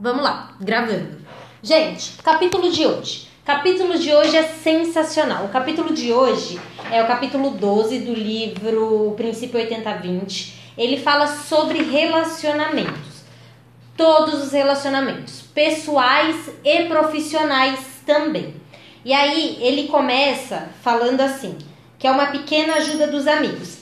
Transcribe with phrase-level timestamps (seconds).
[0.00, 1.18] Vamos lá, gravando.
[1.60, 3.26] Gente, capítulo de hoje.
[3.44, 5.46] Capítulo de hoje é sensacional.
[5.46, 10.52] O capítulo de hoje é o capítulo 12 do livro Princípio 80-20.
[10.78, 13.24] Ele fala sobre relacionamentos.
[13.96, 18.54] Todos os relacionamentos, pessoais e profissionais também.
[19.04, 21.58] E aí ele começa falando assim,
[21.98, 23.78] que é uma pequena ajuda dos amigos.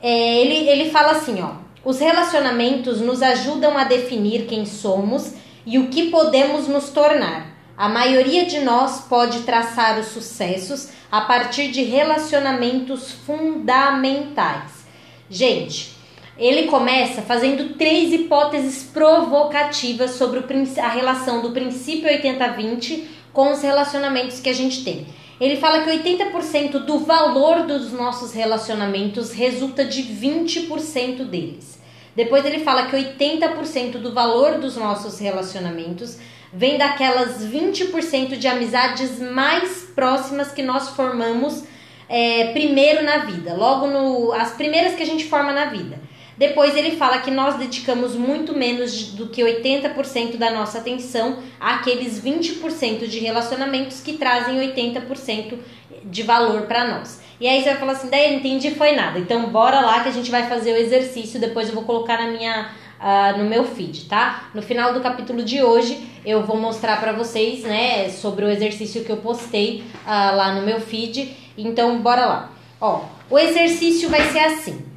[0.00, 1.63] É, ele, ele fala assim, ó.
[1.84, 5.34] Os relacionamentos nos ajudam a definir quem somos
[5.66, 7.54] e o que podemos nos tornar.
[7.76, 14.86] A maioria de nós pode traçar os sucessos a partir de relacionamentos fundamentais.
[15.28, 15.94] Gente,
[16.38, 20.42] ele começa fazendo três hipóteses provocativas sobre
[20.80, 25.06] a relação do princípio 80-20 com os relacionamentos que a gente tem.
[25.40, 31.73] Ele fala que 80% do valor dos nossos relacionamentos resulta de 20% deles.
[32.14, 36.18] Depois ele fala que 80% do valor dos nossos relacionamentos
[36.52, 41.64] vem daquelas 20% de amizades mais próximas que nós formamos
[42.08, 45.98] é, primeiro na vida, logo no as primeiras que a gente forma na vida.
[46.36, 52.20] Depois ele fala que nós dedicamos muito menos do que 80% da nossa atenção àqueles
[52.22, 55.58] 20% de relacionamentos que trazem 80%
[56.04, 57.22] de valor para nós.
[57.40, 59.18] E aí você vai falar assim, daí eu entendi, foi nada.
[59.18, 62.30] Então bora lá que a gente vai fazer o exercício, depois eu vou colocar na
[62.30, 64.48] minha uh, no meu feed, tá?
[64.54, 69.04] No final do capítulo de hoje eu vou mostrar para vocês, né, sobre o exercício
[69.04, 71.36] que eu postei uh, lá no meu feed.
[71.56, 72.50] Então bora lá.
[72.80, 74.93] Ó, o exercício vai ser assim.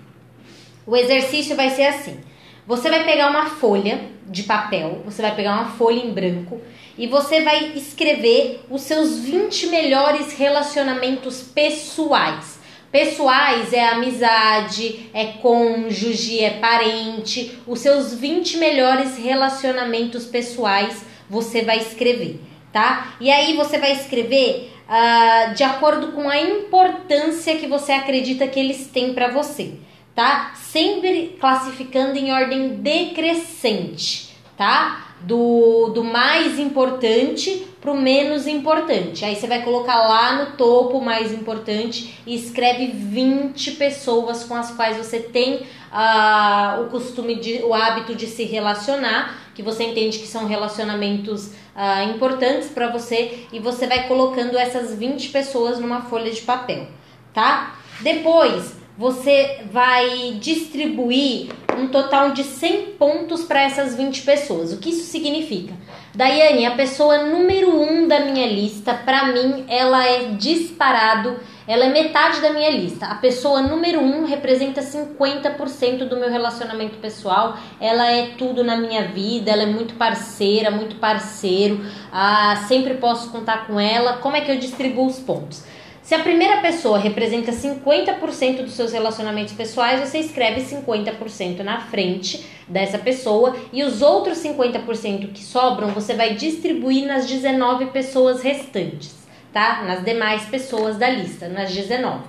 [0.88, 2.18] O exercício vai ser assim.
[2.66, 6.62] Você vai pegar uma folha de papel, você vai pegar uma folha em branco
[6.98, 12.58] e você vai escrever os seus 20 melhores relacionamentos pessoais.
[12.90, 17.60] Pessoais é amizade, é cônjuge, é parente.
[17.68, 22.40] Os seus 20 melhores relacionamentos pessoais você vai escrever,
[22.72, 23.14] tá?
[23.20, 28.58] E aí você vai escrever uh, de acordo com a importância que você acredita que
[28.58, 29.74] eles têm para você
[30.18, 30.54] tá?
[30.56, 35.14] Sempre classificando em ordem decrescente, tá?
[35.22, 39.24] Do, do mais importante para o menos importante.
[39.24, 44.56] Aí você vai colocar lá no topo o mais importante e escreve 20 pessoas com
[44.56, 45.58] as quais você tem
[45.92, 51.50] uh, o costume, de, o hábito de se relacionar, que você entende que são relacionamentos
[51.76, 56.88] uh, importantes para você, e você vai colocando essas 20 pessoas numa folha de papel,
[57.36, 57.76] tá?
[58.02, 64.74] Depois, você vai distribuir um total de 100 pontos para essas 20 pessoas.
[64.74, 65.74] O que isso significa?
[66.16, 71.38] Daiane, a pessoa número 1 um da minha lista, para mim, ela é disparado,
[71.68, 73.06] ela é metade da minha lista.
[73.06, 78.76] A pessoa número 1 um representa 50% do meu relacionamento pessoal, ela é tudo na
[78.76, 84.14] minha vida, ela é muito parceira, muito parceiro, ah, sempre posso contar com ela.
[84.14, 85.64] Como é que eu distribuo os pontos?
[86.08, 92.46] Se a primeira pessoa representa 50% dos seus relacionamentos pessoais, você escreve 50% na frente
[92.66, 99.28] dessa pessoa e os outros 50% que sobram você vai distribuir nas 19 pessoas restantes,
[99.52, 99.84] tá?
[99.84, 102.24] Nas demais pessoas da lista, nas 19.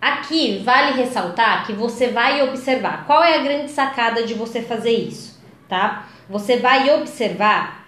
[0.00, 4.92] Aqui vale ressaltar que você vai observar qual é a grande sacada de você fazer
[4.92, 6.06] isso, tá?
[6.30, 7.83] Você vai observar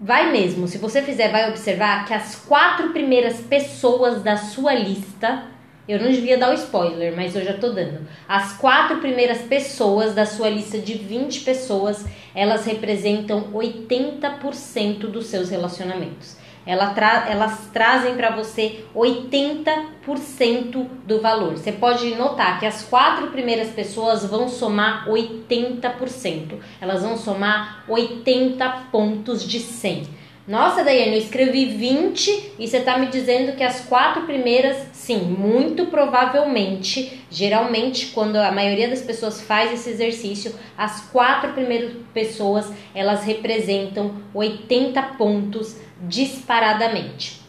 [0.00, 5.42] Vai mesmo, se você fizer, vai observar que as quatro primeiras pessoas da sua lista,
[5.88, 8.06] eu não devia dar o spoiler, mas eu já tô dando.
[8.28, 15.50] As quatro primeiras pessoas da sua lista de 20 pessoas, elas representam 80% dos seus
[15.50, 16.36] relacionamentos.
[16.68, 21.56] Ela tra elas trazem para você 80% do valor.
[21.56, 26.58] Você pode notar que as quatro primeiras pessoas vão somar 80%.
[26.78, 30.18] Elas vão somar 80 pontos de 100.
[30.48, 35.18] Nossa, Daiane, eu escrevi 20 e você está me dizendo que as quatro primeiras, sim,
[35.18, 42.72] muito provavelmente, geralmente, quando a maioria das pessoas faz esse exercício, as quatro primeiras pessoas
[42.94, 47.40] elas representam 80 pontos disparadamente.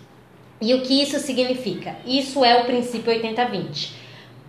[0.61, 1.95] E o que isso significa?
[2.05, 3.91] Isso é o princípio 80-20.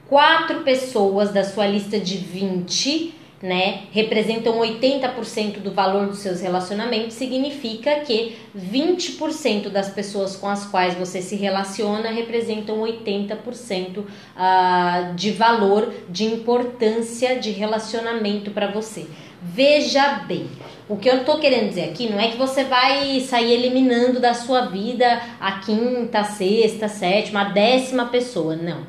[0.08, 7.14] Quatro pessoas da sua lista de 20, né, representam 80% do valor dos seus relacionamentos,
[7.14, 14.06] significa que 20% das pessoas com as quais você se relaciona representam 80% uh,
[14.36, 19.06] ah, de valor, de importância de relacionamento para você.
[19.42, 20.50] Veja bem,
[20.88, 24.34] o que eu tô querendo dizer aqui não é que você vai sair eliminando da
[24.34, 28.86] sua vida a quinta, a sexta, a sétima, a décima pessoa, não.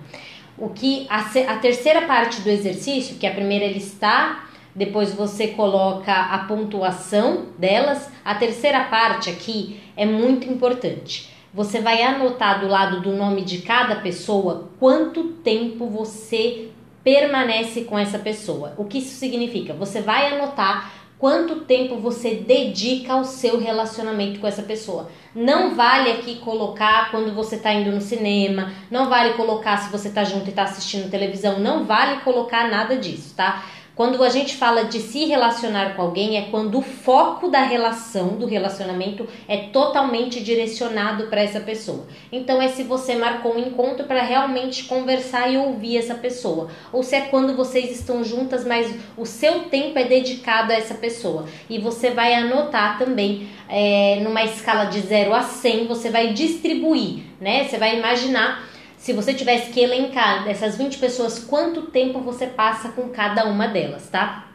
[0.58, 5.48] O que a, a terceira parte do exercício, que a primeira é listar depois você
[5.48, 8.10] coloca a pontuação delas.
[8.24, 11.30] A terceira parte aqui é muito importante.
[11.54, 16.70] Você vai anotar do lado do nome de cada pessoa quanto tempo você
[17.04, 18.74] permanece com essa pessoa.
[18.78, 19.74] O que isso significa?
[19.74, 25.12] Você vai anotar quanto tempo você dedica ao seu relacionamento com essa pessoa.
[25.36, 30.08] Não vale aqui colocar quando você está indo no cinema, não vale colocar se você
[30.08, 33.64] está junto e está assistindo televisão, não vale colocar nada disso, tá?
[33.94, 38.30] Quando a gente fala de se relacionar com alguém, é quando o foco da relação,
[38.30, 42.08] do relacionamento, é totalmente direcionado para essa pessoa.
[42.32, 46.70] Então, é se você marcou um encontro para realmente conversar e ouvir essa pessoa.
[46.94, 50.94] Ou se é quando vocês estão juntas, mas o seu tempo é dedicado a essa
[50.94, 51.46] pessoa.
[51.70, 57.24] E você vai anotar também, é, numa escala de 0 a 100, você vai distribuir,
[57.42, 57.66] né?
[57.66, 58.71] Você vai imaginar
[59.02, 63.68] se você tivesse que elencar dessas 20 pessoas, quanto tempo você passa com cada uma
[63.68, 64.46] delas, tá?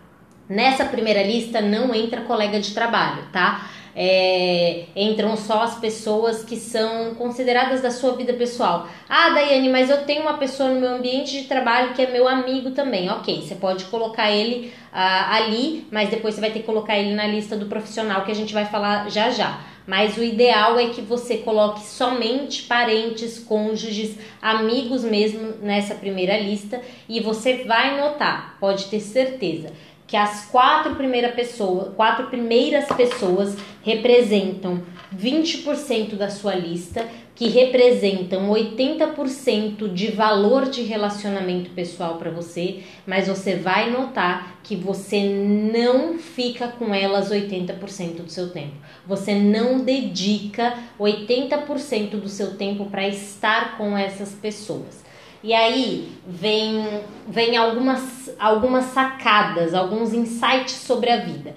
[0.49, 3.69] Nessa primeira lista não entra colega de trabalho, tá?
[3.93, 8.87] É, entram só as pessoas que são consideradas da sua vida pessoal.
[9.09, 12.29] Ah, Daiane, mas eu tenho uma pessoa no meu ambiente de trabalho que é meu
[12.29, 13.11] amigo também.
[13.11, 17.17] Ok, você pode colocar ele ah, ali, mas depois você vai ter que colocar ele
[17.17, 20.89] na lista do profissional que a gente vai falar já já mas o ideal é
[20.89, 26.81] que você coloque somente parentes, cônjuges, amigos mesmo nessa primeira lista.
[27.09, 29.73] E você vai notar, pode ter certeza,
[30.07, 34.83] que as quatro primeiras pessoas, quatro primeiras pessoas representam
[35.15, 37.07] 20% da sua lista,
[37.37, 44.75] que representam 80% de valor de relacionamento pessoal para você, mas você vai notar que
[44.75, 48.73] você não fica com elas 80% do seu tempo.
[49.07, 55.05] Você não dedica 80% do seu tempo para estar com essas pessoas.
[55.45, 61.55] E aí vem, vem algumas, algumas sacadas, alguns insights sobre a vida.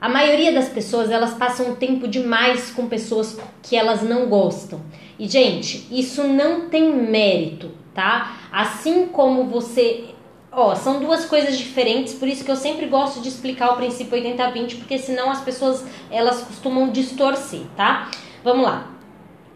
[0.00, 4.80] A maioria das pessoas elas passam tempo demais com pessoas que elas não gostam.
[5.18, 8.38] E gente, isso não tem mérito, tá?
[8.50, 10.06] Assim como você,
[10.50, 14.16] ó, são duas coisas diferentes, por isso que eu sempre gosto de explicar o princípio
[14.16, 18.10] 80/20, porque senão as pessoas elas costumam distorcer, tá?
[18.42, 18.90] Vamos lá.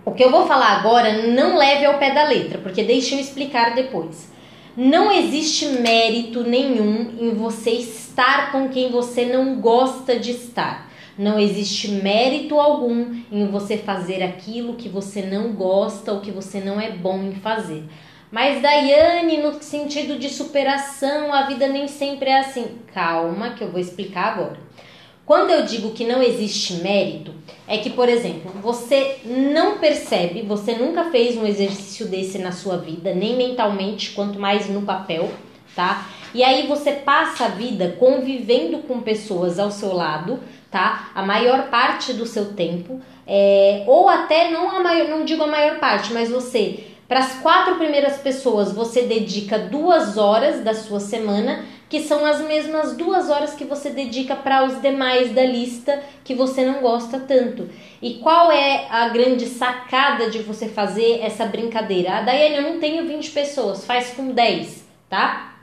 [0.05, 3.21] O que eu vou falar agora não leve ao pé da letra, porque deixa eu
[3.21, 4.34] explicar depois.
[4.77, 10.91] Não existe mérito nenhum em você estar com quem você não gosta de estar.
[11.17, 16.59] Não existe mérito algum em você fazer aquilo que você não gosta ou que você
[16.59, 17.85] não é bom em fazer.
[18.33, 22.79] Mas Daiane, no sentido de superação, a vida nem sempre é assim.
[22.93, 24.64] Calma, que eu vou explicar agora.
[25.27, 27.33] Quando eu digo que não existe mérito,
[27.67, 32.77] é que, por exemplo, você não percebe, você nunca fez um exercício desse na sua
[32.77, 35.31] vida, nem mentalmente, quanto mais no papel,
[35.75, 36.07] tá?
[36.35, 40.41] E aí você passa a vida convivendo com pessoas ao seu lado,
[40.71, 41.11] tá?
[41.15, 45.47] A maior parte do seu tempo, é, ou até não a maior, não digo a
[45.47, 51.01] maior parte, mas você para as quatro primeiras pessoas, você dedica duas horas da sua
[51.01, 56.03] semana que são as mesmas duas horas que você dedica para os demais da lista
[56.25, 57.69] que você não gosta tanto.
[58.01, 62.17] E qual é a grande sacada de você fazer essa brincadeira?
[62.17, 65.59] A Daiane, eu não tenho 20 pessoas, faz com 10, tá?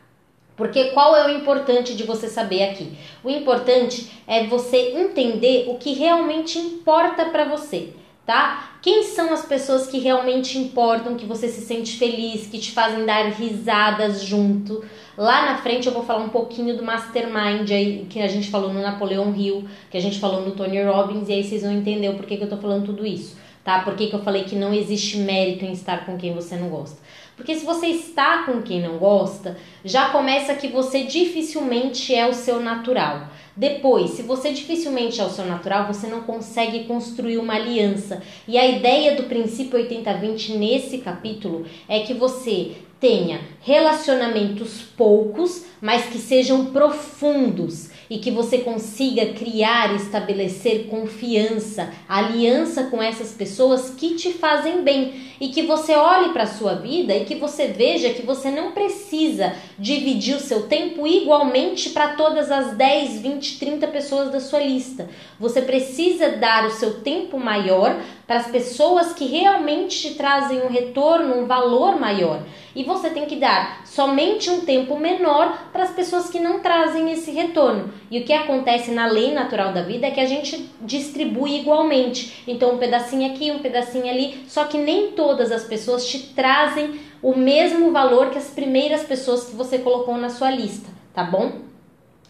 [0.55, 2.94] Porque qual é o importante de você saber aqui?
[3.23, 7.94] O importante é você entender o que realmente importa para você
[8.25, 8.71] tá?
[8.81, 13.06] Quem são as pessoas que realmente importam, que você se sente feliz, que te fazem
[13.06, 14.83] dar risadas junto?
[15.18, 18.73] Lá na frente eu vou falar um pouquinho do Mastermind aí, que a gente falou
[18.73, 22.09] no Napoleão Hill, que a gente falou no Tony Robbins, e aí vocês vão entender
[22.09, 23.80] o porquê que eu tô falando tudo isso, tá?
[23.80, 26.69] Por que, que eu falei que não existe mérito em estar com quem você não
[26.69, 26.97] gosta.
[27.42, 32.36] Porque se você está com quem não gosta, já começa que você dificilmente é o
[32.36, 33.30] seu natural.
[33.57, 38.21] Depois, se você dificilmente é o seu natural, você não consegue construir uma aliança.
[38.48, 46.06] E a ideia do princípio 80-20 nesse capítulo é que você tenha relacionamentos poucos, mas
[46.06, 53.91] que sejam profundos e que você consiga criar e estabelecer confiança, aliança com essas pessoas
[53.91, 57.68] que te fazem bem e que você olhe para a sua vida e que você
[57.68, 63.57] veja que você não precisa dividir o seu tempo igualmente para todas as 10, 20,
[63.57, 65.09] 30 pessoas da sua lista.
[65.39, 70.69] Você precisa dar o seu tempo maior para as pessoas que realmente te trazem um
[70.69, 72.42] retorno, um valor maior.
[72.75, 77.11] E você tem que dar somente um tempo menor para as pessoas que não trazem
[77.11, 77.92] esse retorno.
[78.09, 82.44] E o que acontece na lei natural da vida é que a gente distribui igualmente.
[82.47, 86.99] Então, um pedacinho aqui, um pedacinho ali, só que nem todas as pessoas te trazem
[87.21, 91.51] o mesmo valor que as primeiras pessoas que você colocou na sua lista, tá bom?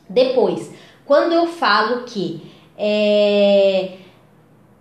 [0.10, 0.74] Depois,
[1.06, 2.42] quando eu falo que
[2.78, 3.98] é,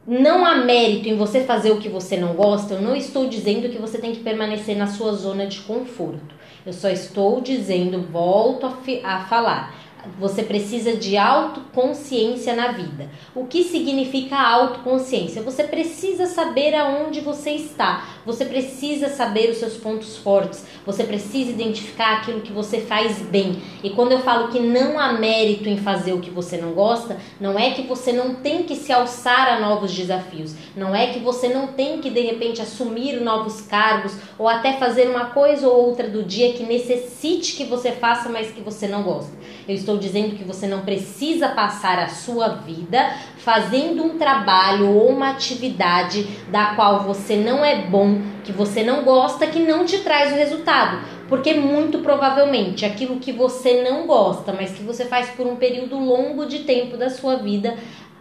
[0.07, 3.69] não há mérito em você fazer o que você não gosta, eu não estou dizendo
[3.69, 6.35] que você tem que permanecer na sua zona de conforto.
[6.65, 9.75] Eu só estou dizendo, volto a, a falar,
[10.19, 13.11] você precisa de autoconsciência na vida.
[13.35, 15.43] O que significa autoconsciência?
[15.43, 18.05] Você precisa saber aonde você está.
[18.25, 20.65] Você precisa saber os seus pontos fortes.
[20.87, 23.63] Você precisa identificar aquilo que você faz bem.
[23.83, 27.19] E quando eu falo que não há mérito em fazer o que você não gosta,
[27.41, 30.55] não é que você não tem que se alçar a novos desafios.
[30.77, 35.09] Não é que você não tem que de repente assumir novos cargos ou até fazer
[35.09, 39.03] uma coisa ou outra do dia que necessite que você faça, mas que você não
[39.03, 39.33] gosta.
[39.69, 45.09] Eu estou dizendo que você não precisa passar a sua vida fazendo um trabalho ou
[45.09, 49.99] uma atividade da qual você não é bom, que você não gosta, que não te
[49.99, 50.99] traz o resultado.
[51.29, 55.97] Porque muito provavelmente aquilo que você não gosta, mas que você faz por um período
[55.97, 57.77] longo de tempo da sua vida,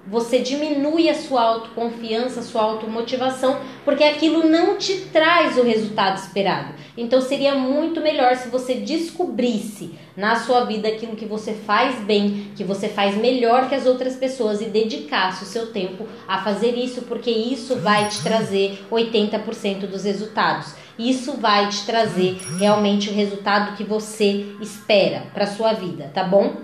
[0.10, 6.18] você diminui a sua autoconfiança, a sua automotivação, porque aquilo não te traz o resultado
[6.18, 6.74] esperado.
[6.98, 12.52] Então seria muito melhor se você descobrisse na sua vida aquilo que você faz bem,
[12.56, 16.76] que você faz melhor que as outras pessoas e dedicasse o seu tempo a fazer
[16.76, 20.74] isso, porque isso vai te trazer 80% dos resultados.
[20.98, 26.58] Isso vai te trazer realmente o resultado que você espera para sua vida, tá bom?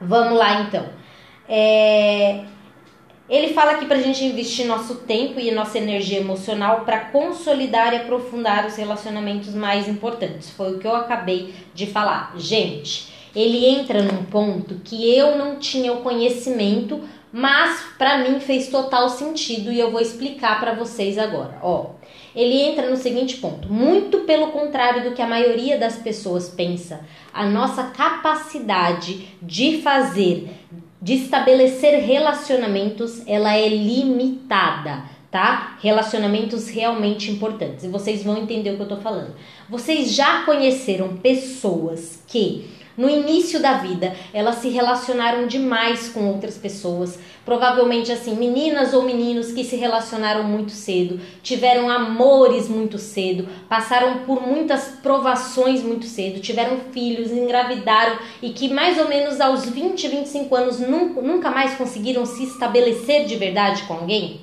[0.00, 0.86] Vamos lá então.
[1.48, 2.44] É,
[3.28, 7.92] ele fala aqui para a gente investir nosso tempo e nossa energia emocional para consolidar
[7.94, 10.50] e aprofundar os relacionamentos mais importantes.
[10.50, 12.34] Foi o que eu acabei de falar.
[12.36, 17.00] Gente, ele entra num ponto que eu não tinha o conhecimento,
[17.32, 21.58] mas para mim fez total sentido e eu vou explicar para vocês agora.
[21.62, 21.92] Ó,
[22.36, 27.00] ele entra no seguinte ponto: muito pelo contrário do que a maioria das pessoas pensa,
[27.32, 30.50] a nossa capacidade de fazer
[31.02, 35.76] de estabelecer relacionamentos, ela é limitada, tá?
[35.82, 37.84] Relacionamentos realmente importantes.
[37.84, 39.34] E vocês vão entender o que eu tô falando.
[39.68, 46.58] Vocês já conheceram pessoas que no início da vida, elas se relacionaram demais com outras
[46.58, 47.18] pessoas.
[47.44, 54.18] Provavelmente assim, meninas ou meninos que se relacionaram muito cedo, tiveram amores muito cedo, passaram
[54.18, 60.06] por muitas provações muito cedo, tiveram filhos, engravidaram e que mais ou menos aos 20,
[60.06, 64.42] 25 anos nunca mais conseguiram se estabelecer de verdade com alguém.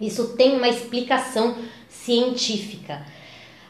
[0.00, 1.56] Isso tem uma explicação
[1.88, 3.06] científica.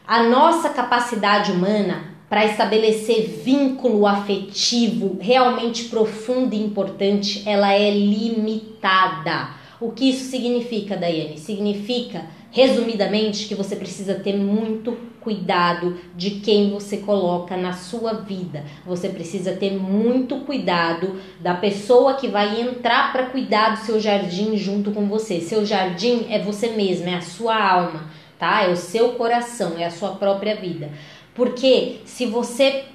[0.07, 9.49] A nossa capacidade humana para estabelecer vínculo afetivo realmente profundo e importante, ela é limitada.
[9.79, 11.37] O que isso significa, Daiane?
[11.37, 18.63] Significa, resumidamente, que você precisa ter muito cuidado de quem você coloca na sua vida.
[18.85, 24.55] Você precisa ter muito cuidado da pessoa que vai entrar para cuidar do seu jardim
[24.55, 25.41] junto com você.
[25.41, 28.05] Seu jardim é você mesmo, é a sua alma,
[28.37, 28.63] tá?
[28.63, 30.91] É o seu coração, é a sua própria vida.
[31.35, 32.85] Porque se você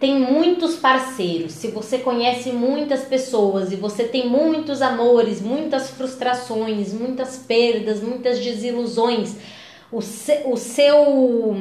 [0.00, 6.92] tem muitos parceiros, se você conhece muitas pessoas e você tem muitos amores, muitas frustrações,
[6.92, 9.36] muitas perdas, muitas desilusões,
[9.92, 11.56] o, se, o seu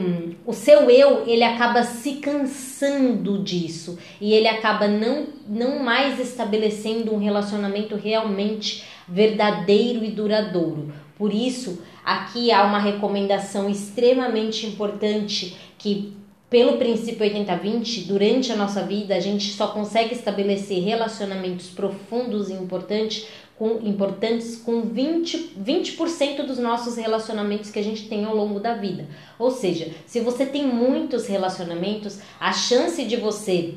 [0.46, 7.14] o seu eu ele acaba se cansando disso e ele acaba não não mais estabelecendo
[7.14, 10.92] um relacionamento realmente verdadeiro e duradouro.
[11.16, 16.23] Por isso, aqui há uma recomendação extremamente importante que
[16.54, 22.54] pelo princípio 80-20, durante a nossa vida, a gente só consegue estabelecer relacionamentos profundos e
[22.54, 23.26] importantes
[23.58, 28.76] com, importantes com 20%, 20 dos nossos relacionamentos que a gente tem ao longo da
[28.76, 29.08] vida.
[29.40, 33.74] Ou seja, se você tem muitos relacionamentos, a chance de você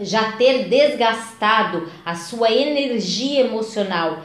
[0.00, 4.22] já ter desgastado a sua energia emocional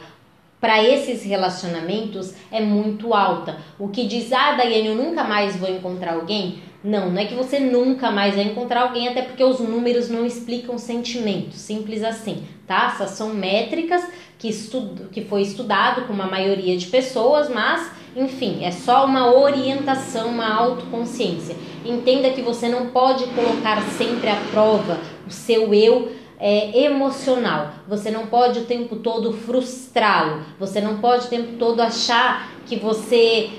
[0.58, 3.58] para esses relacionamentos é muito alta.
[3.78, 7.34] O que diz, ah, Daiane, eu nunca mais vou encontrar alguém não, não é que
[7.34, 12.44] você nunca mais vai encontrar alguém, até porque os números não explicam sentimentos, simples assim,
[12.66, 12.92] tá?
[12.94, 14.06] Essas são métricas
[14.38, 19.34] que, estudo, que foi estudado com uma maioria de pessoas, mas, enfim, é só uma
[19.34, 21.56] orientação, uma autoconsciência.
[21.86, 27.72] Entenda que você não pode colocar sempre à prova o seu eu é, emocional.
[27.88, 30.42] Você não pode o tempo todo frustrá-lo.
[30.60, 33.50] Você não pode o tempo todo achar que você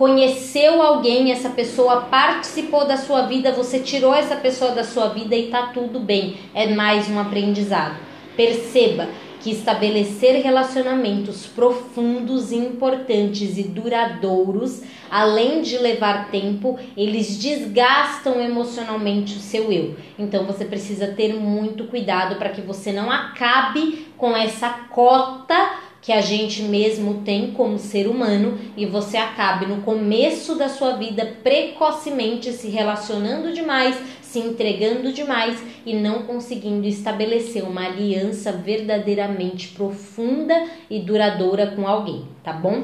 [0.00, 5.36] conheceu alguém, essa pessoa participou da sua vida, você tirou essa pessoa da sua vida
[5.36, 6.38] e tá tudo bem.
[6.54, 7.96] É mais um aprendizado.
[8.34, 19.36] Perceba, que estabelecer relacionamentos profundos, importantes e duradouros, além de levar tempo, eles desgastam emocionalmente
[19.36, 19.96] o seu eu.
[20.18, 26.12] Então você precisa ter muito cuidado para que você não acabe com essa cota que
[26.12, 31.36] a gente mesmo tem como ser humano e você acabe no começo da sua vida
[31.42, 40.66] precocemente se relacionando demais, se entregando demais e não conseguindo estabelecer uma aliança verdadeiramente profunda
[40.88, 42.82] e duradoura com alguém, tá bom?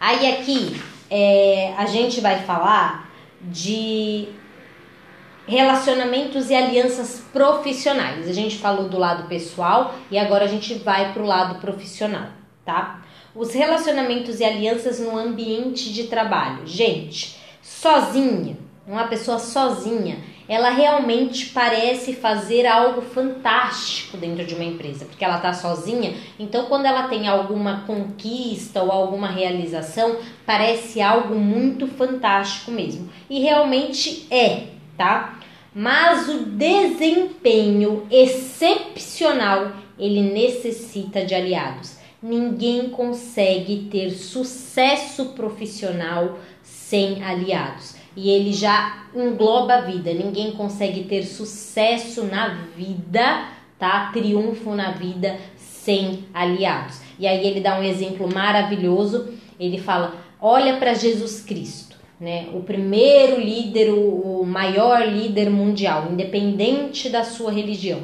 [0.00, 3.12] Aí aqui é, a gente vai falar
[3.42, 4.28] de
[5.46, 8.28] relacionamentos e alianças profissionais.
[8.28, 12.28] A gente falou do lado pessoal e agora a gente vai para o lado profissional,
[12.64, 13.02] tá?
[13.34, 16.66] Os relacionamentos e alianças no ambiente de trabalho.
[16.66, 25.06] Gente, sozinha, uma pessoa sozinha, ela realmente parece fazer algo fantástico dentro de uma empresa,
[25.06, 26.14] porque ela está sozinha.
[26.38, 33.08] Então, quando ela tem alguma conquista ou alguma realização, parece algo muito fantástico mesmo.
[33.28, 35.38] E realmente é, tá?
[35.74, 41.96] Mas o desempenho excepcional, ele necessita de aliados.
[42.22, 47.96] Ninguém consegue ter sucesso profissional sem aliados.
[48.16, 50.14] E ele já engloba a vida.
[50.14, 53.48] Ninguém consegue ter sucesso na vida,
[53.78, 54.10] tá?
[54.12, 57.00] Triunfo na vida sem aliados.
[57.18, 59.34] E aí ele dá um exemplo maravilhoso.
[59.58, 61.83] Ele fala: "Olha para Jesus Cristo
[62.20, 62.48] né?
[62.54, 68.02] O primeiro líder, o, maior líder mundial, independente da sua religião.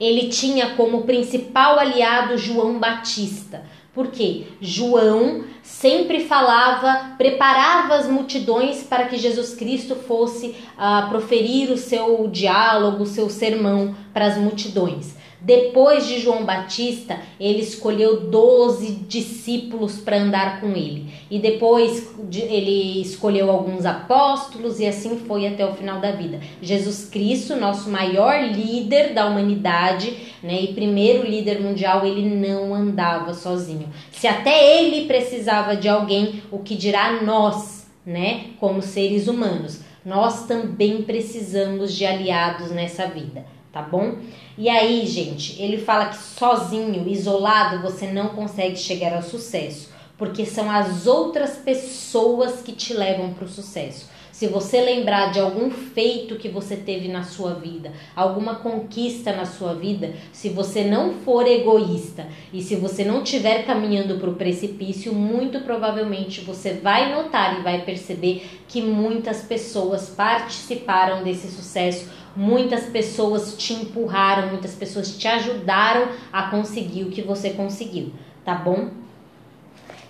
[0.00, 3.62] Ele tinha como principal aliado João Batista.
[3.94, 11.76] Porque João sempre falava, preparava as multidões para que Jesus Cristo fosse uh, proferir o
[11.76, 15.14] seu diálogo, o seu sermão para as multidões.
[15.44, 21.12] Depois de João Batista, ele escolheu 12 discípulos para andar com ele.
[21.28, 26.38] E depois ele escolheu alguns apóstolos e assim foi até o final da vida.
[26.60, 33.34] Jesus Cristo, nosso maior líder da humanidade, né, e primeiro líder mundial, ele não andava
[33.34, 33.88] sozinho.
[34.12, 39.80] Se até ele precisava de alguém, o que dirá nós, né, como seres humanos?
[40.06, 44.16] Nós também precisamos de aliados nessa vida tá bom?
[44.56, 50.44] E aí, gente, ele fala que sozinho, isolado, você não consegue chegar ao sucesso, porque
[50.44, 54.12] são as outras pessoas que te levam para o sucesso.
[54.30, 59.44] Se você lembrar de algum feito que você teve na sua vida, alguma conquista na
[59.44, 64.34] sua vida, se você não for egoísta e se você não estiver caminhando para o
[64.34, 72.10] precipício, muito provavelmente você vai notar e vai perceber que muitas pessoas participaram desse sucesso
[72.34, 78.12] Muitas pessoas te empurraram, muitas pessoas te ajudaram a conseguir o que você conseguiu,
[78.44, 78.90] tá bom?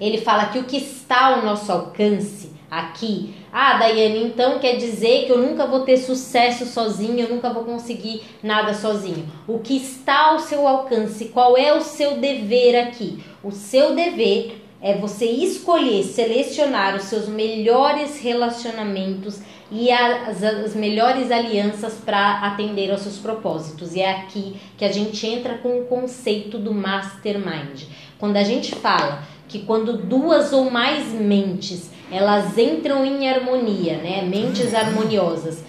[0.01, 3.35] Ele fala que o que está ao nosso alcance aqui.
[3.53, 7.65] Ah, Daiane, então quer dizer que eu nunca vou ter sucesso sozinho, eu nunca vou
[7.65, 9.29] conseguir nada sozinho.
[9.47, 13.23] O que está ao seu alcance, qual é o seu dever aqui?
[13.45, 19.41] O seu dever é você escolher, selecionar os seus melhores relacionamentos
[19.73, 23.95] e as, as melhores alianças para atender aos seus propósitos.
[23.95, 27.85] E é aqui que a gente entra com o conceito do mastermind.
[28.19, 34.23] Quando a gente fala que quando duas ou mais mentes elas entram em harmonia, né,
[34.23, 35.65] mentes harmoniosas,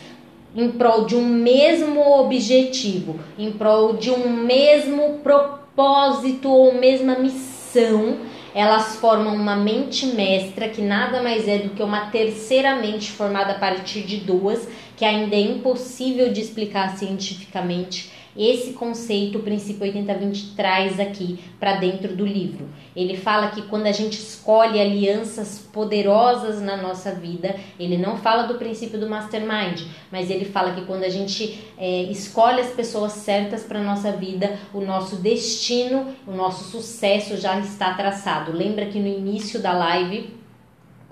[0.53, 8.17] em prol de um mesmo objetivo, em prol de um mesmo propósito ou mesma missão,
[8.53, 13.53] elas formam uma mente mestra, que nada mais é do que uma terceira mente formada
[13.53, 19.85] a partir de duas, que ainda é impossível de explicar cientificamente esse conceito o princípio
[19.85, 22.67] 80-20 traz aqui para dentro do livro.
[22.95, 28.43] Ele fala que quando a gente escolhe alianças poderosas na nossa vida, ele não fala
[28.43, 33.13] do princípio do mastermind, mas ele fala que quando a gente é, escolhe as pessoas
[33.13, 38.51] certas para nossa vida, o nosso destino, o nosso sucesso já está traçado.
[38.51, 40.43] Lembra que no início da live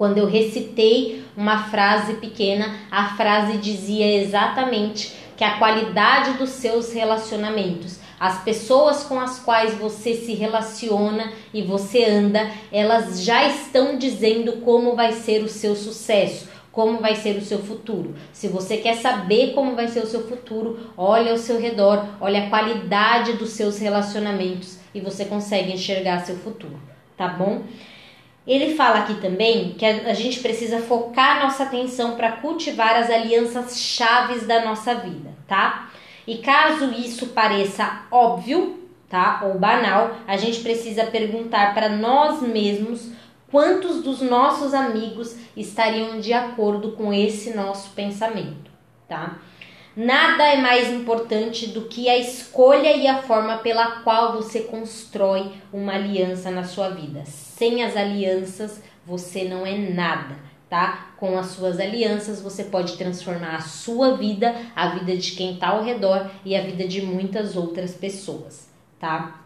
[0.01, 6.93] quando eu recitei uma frase pequena, a frase dizia exatamente que a qualidade dos seus
[6.93, 13.97] relacionamentos, as pessoas com as quais você se relaciona e você anda, elas já estão
[13.97, 18.15] dizendo como vai ser o seu sucesso, como vai ser o seu futuro.
[18.31, 22.45] Se você quer saber como vai ser o seu futuro, olha ao seu redor, olha
[22.45, 26.79] a qualidade dos seus relacionamentos e você consegue enxergar seu futuro,
[27.17, 27.63] tá bom?
[28.51, 33.79] Ele fala aqui também que a, gente precisa focar nossa atenção para cultivar as alianças
[33.79, 35.89] chaves da nossa vida, tá?
[36.27, 39.43] E caso isso pareça óbvio, tá?
[39.45, 43.13] Ou banal, a gente precisa perguntar para nós mesmos
[43.49, 48.69] quantos dos nossos amigos estariam de acordo com esse nosso pensamento,
[49.07, 49.37] tá?
[49.95, 55.51] Nada é mais importante do que a escolha e a forma pela qual você constrói
[55.71, 57.23] uma aliança na sua vida.
[57.25, 60.37] Sem as alianças, você não é nada,
[60.69, 61.13] tá?
[61.17, 65.67] Com as suas alianças, você pode transformar a sua vida, a vida de quem está
[65.69, 69.41] ao redor e a vida de muitas outras pessoas, tá?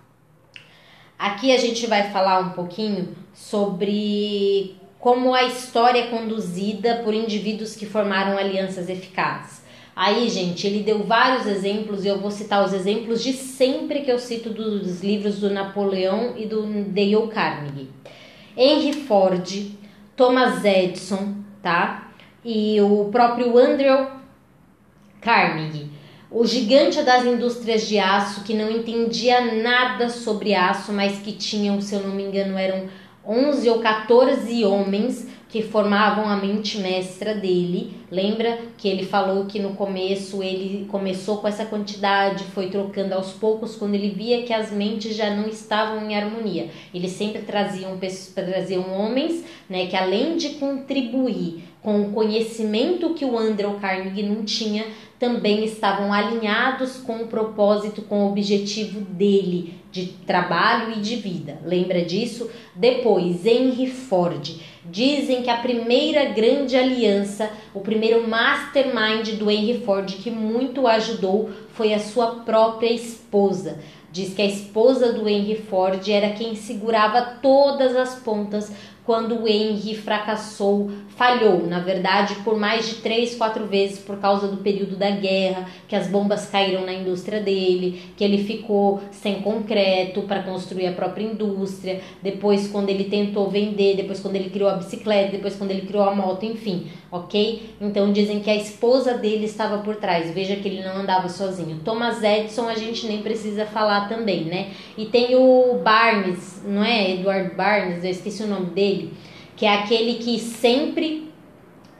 [1.17, 7.75] Aqui a gente vai falar um pouquinho sobre como a história é conduzida por indivíduos
[7.75, 9.64] que formaram alianças eficazes.
[9.95, 14.11] Aí, gente, ele deu vários exemplos e eu vou citar os exemplos de sempre que
[14.11, 17.89] eu cito dos livros do Napoleão e do Dale Carnegie.
[18.57, 19.71] Henry Ford,
[20.13, 22.11] Thomas Edison, tá?
[22.43, 24.07] E o próprio Andrew
[25.21, 25.89] Carnegie,
[26.29, 31.79] o gigante das indústrias de aço que não entendia nada sobre aço, mas que tinham,
[31.79, 32.89] se eu não me engano, eram
[33.25, 37.93] 11 ou 14 homens que formavam a mente mestra dele.
[38.11, 43.31] Lembra que ele falou que no começo ele começou com essa quantidade, foi trocando aos
[43.31, 46.67] poucos quando ele via que as mentes já não estavam em harmonia.
[46.93, 47.97] Eles sempre traziam
[48.35, 54.43] traziam homens, né, que além de contribuir com o conhecimento que o Andrew Carnegie não
[54.43, 54.85] tinha,
[55.17, 61.57] também estavam alinhados com o propósito, com o objetivo dele de trabalho e de vida.
[61.63, 62.51] Lembra disso?
[62.75, 64.59] Depois, Henry Ford.
[64.83, 71.49] Dizem que a primeira grande aliança, o primeiro mastermind do Henry Ford que muito ajudou
[71.73, 73.79] foi a sua própria esposa.
[74.11, 78.73] Diz que a esposa do Henry Ford era quem segurava todas as pontas
[79.05, 84.47] quando o Henry fracassou, falhou, na verdade, por mais de três, quatro vezes por causa
[84.47, 89.41] do período da guerra, que as bombas caíram na indústria dele, que ele ficou sem
[89.41, 94.69] concreto para construir a própria indústria, depois quando ele tentou vender, depois quando ele criou
[94.69, 97.75] a bicicleta, depois quando ele criou a moto, enfim, ok?
[97.79, 101.79] Então dizem que a esposa dele estava por trás, veja que ele não andava sozinho.
[101.85, 104.71] Thomas Edison a gente nem precisa falar também, né?
[104.97, 107.11] E tem o Barnes, não é?
[107.11, 109.13] Edward Barnes, eu esqueci o nome dele dele,
[109.55, 111.25] que é aquele que sempre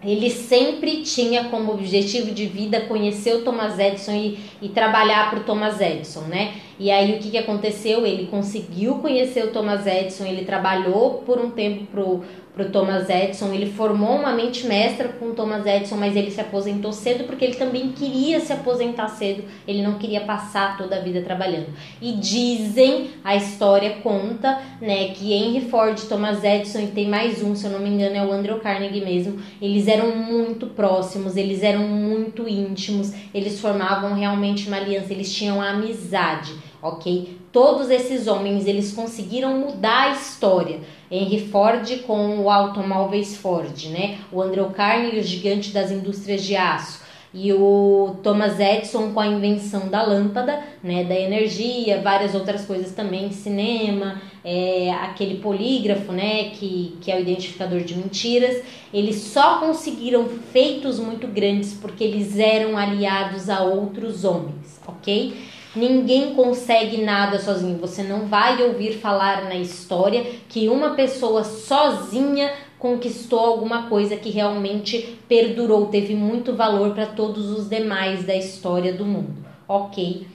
[0.04, 5.40] ele sempre tinha como objetivo de vida conhecer o Thomas Edison e, e trabalhar para
[5.40, 6.54] o Thomas Edison, né?
[6.78, 8.06] E aí o que, que aconteceu?
[8.06, 12.24] Ele conseguiu conhecer o Thomas Edison, ele trabalhou por um tempo
[12.56, 13.54] para o Thomas Edison.
[13.54, 17.44] Ele formou uma mente mestra com o Thomas Edison, mas ele se aposentou cedo porque
[17.44, 19.44] ele também queria se aposentar cedo.
[19.68, 21.68] Ele não queria passar toda a vida trabalhando.
[22.02, 27.54] E dizem, a história conta, né, que Henry Ford, Thomas Edison e tem mais um,
[27.54, 29.40] se eu não me engano, é o Andrew Carnegie mesmo.
[29.62, 35.62] Eles eram muito próximos, eles eram muito íntimos, eles formavam realmente uma aliança, eles tinham
[35.62, 37.38] amizade, ok?
[37.56, 44.18] Todos esses homens, eles conseguiram mudar a história Henry Ford com o Automóveis Ford, né?
[44.30, 47.02] O Andrew Carnegie, o gigante das indústrias de aço.
[47.34, 52.92] E o Thomas Edison com a invenção da lâmpada, né, da energia, várias outras coisas
[52.92, 58.64] também, cinema, é, aquele polígrafo, né, que, que é o identificador de mentiras.
[58.94, 65.55] Eles só conseguiram feitos muito grandes porque eles eram aliados a outros homens, ok?
[65.76, 67.78] Ninguém consegue nada sozinho.
[67.80, 74.30] Você não vai ouvir falar na história que uma pessoa sozinha conquistou alguma coisa que
[74.30, 79.46] realmente perdurou, teve muito valor para todos os demais da história do mundo.
[79.68, 80.28] Ok?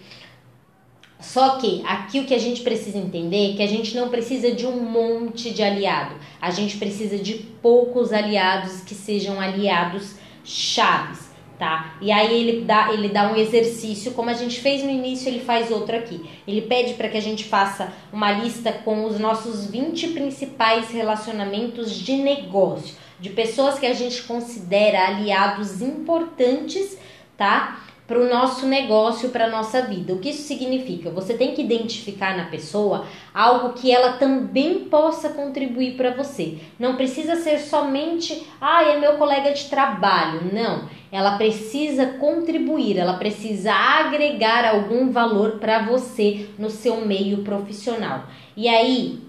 [1.21, 4.53] Só que aqui o que a gente precisa entender é que a gente não precisa
[4.53, 6.15] de um monte de aliado.
[6.41, 11.30] A gente precisa de poucos aliados que sejam aliados chaves
[11.61, 11.95] tá?
[12.01, 15.41] E aí ele dá, ele dá um exercício, como a gente fez no início, ele
[15.41, 16.25] faz outro aqui.
[16.49, 21.93] Ele pede para que a gente faça uma lista com os nossos 20 principais relacionamentos
[21.93, 26.97] de negócio, de pessoas que a gente considera aliados importantes,
[27.37, 27.79] tá?
[28.11, 30.13] Para o nosso negócio, para a nossa vida.
[30.13, 31.11] O que isso significa?
[31.11, 36.59] Você tem que identificar na pessoa algo que ela também possa contribuir para você.
[36.77, 40.53] Não precisa ser somente, ah, é meu colega de trabalho.
[40.53, 48.25] Não, ela precisa contribuir, ela precisa agregar algum valor para você no seu meio profissional.
[48.57, 49.21] E aí,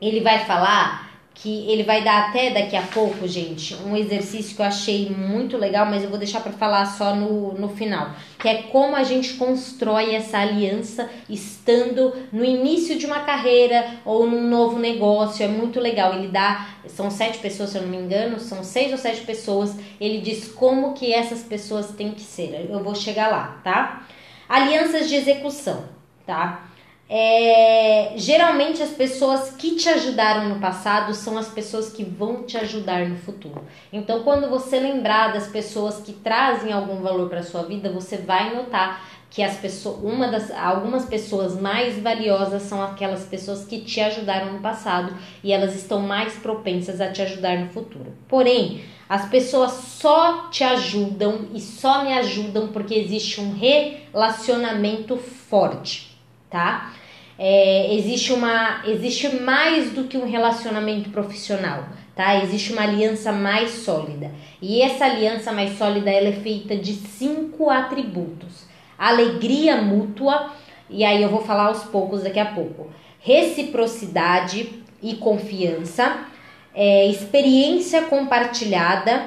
[0.00, 1.07] ele vai falar
[1.40, 5.56] que ele vai dar até daqui a pouco, gente, um exercício que eu achei muito
[5.56, 9.04] legal, mas eu vou deixar para falar só no, no final, que é como a
[9.04, 15.48] gente constrói essa aliança estando no início de uma carreira ou num novo negócio, é
[15.48, 16.14] muito legal.
[16.14, 19.76] Ele dá, são sete pessoas, se eu não me engano, são seis ou sete pessoas,
[20.00, 22.66] ele diz como que essas pessoas têm que ser.
[22.68, 24.06] Eu vou chegar lá, tá?
[24.48, 25.84] Alianças de execução,
[26.26, 26.68] tá?
[27.08, 32.58] É, geralmente as pessoas que te ajudaram no passado são as pessoas que vão te
[32.58, 33.64] ajudar no futuro.
[33.92, 38.54] Então, quando você lembrar das pessoas que trazem algum valor para sua vida, você vai
[38.54, 44.00] notar que as pessoas, uma das, algumas pessoas mais valiosas são aquelas pessoas que te
[44.00, 48.12] ajudaram no passado e elas estão mais propensas a te ajudar no futuro.
[48.26, 56.07] Porém, as pessoas só te ajudam e só me ajudam porque existe um relacionamento forte,
[56.50, 56.92] tá?
[57.38, 61.84] É, existe uma existe mais do que um relacionamento profissional,
[62.16, 62.42] tá?
[62.42, 67.70] Existe uma aliança mais sólida e essa aliança mais sólida ela é feita de cinco
[67.70, 68.66] atributos:
[68.98, 70.52] alegria mútua
[70.90, 76.26] e aí eu vou falar aos poucos daqui a pouco, reciprocidade e confiança
[76.74, 79.26] é, experiência compartilhada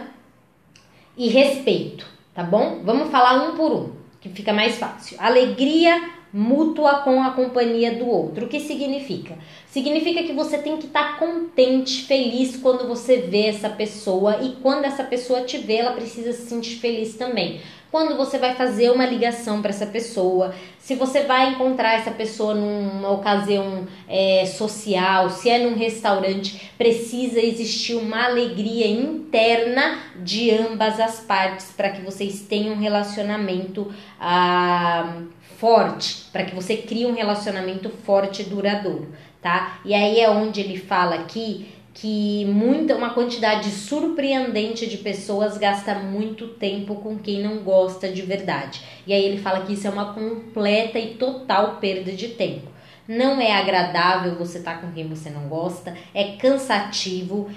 [1.17, 2.81] e respeito, tá bom?
[2.83, 5.17] Vamos falar um por um, que fica mais fácil.
[5.19, 8.45] Alegria mútua com a companhia do outro.
[8.45, 9.37] O que significa?
[9.67, 14.55] Significa que você tem que estar tá contente, feliz quando você vê essa pessoa e
[14.61, 18.89] quando essa pessoa te vê, ela precisa se sentir feliz também quando você vai fazer
[18.89, 25.29] uma ligação para essa pessoa, se você vai encontrar essa pessoa numa ocasião é, social,
[25.29, 32.01] se é num restaurante, precisa existir uma alegria interna de ambas as partes para que
[32.01, 35.23] vocês tenham um relacionamento ah,
[35.61, 39.79] forte, para que você crie um relacionamento forte e duradouro, tá?
[39.85, 45.93] E aí é onde ele fala aqui que muita uma quantidade surpreendente de pessoas gasta
[45.93, 48.81] muito tempo com quem não gosta de verdade.
[49.05, 52.67] E aí ele fala que isso é uma completa e total perda de tempo.
[53.07, 57.51] Não é agradável você estar tá com quem você não gosta, é cansativo,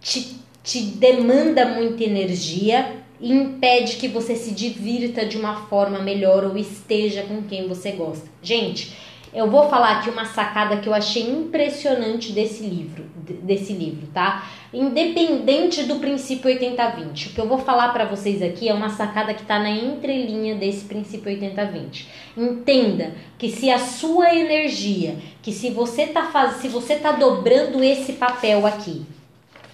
[0.00, 6.56] te, te demanda muita energia impede que você se divirta de uma forma melhor ou
[6.56, 8.28] esteja com quem você gosta.
[8.42, 8.96] Gente,
[9.32, 13.04] eu vou falar aqui uma sacada que eu achei impressionante desse livro,
[13.42, 14.50] desse livro, tá?
[14.72, 19.32] Independente do princípio 80-20, o que eu vou falar para vocês aqui é uma sacada
[19.32, 22.06] que está na entrelinha desse princípio 80-20.
[22.36, 27.84] Entenda que se a sua energia, que se você tá faz, se você tá dobrando
[27.84, 29.06] esse papel aqui,